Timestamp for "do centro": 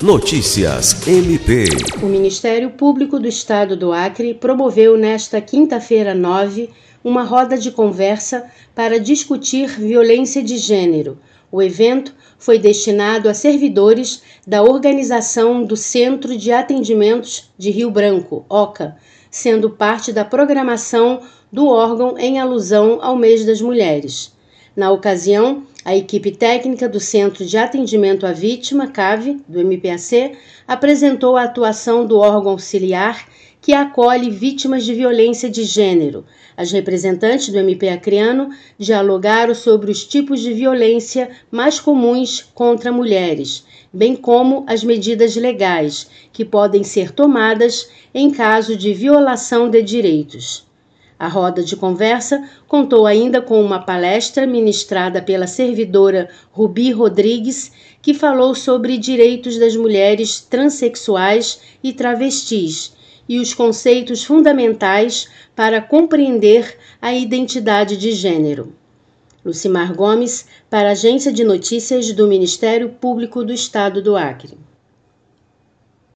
15.64-16.38, 26.88-27.44